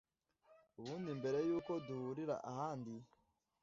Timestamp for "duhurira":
1.85-2.35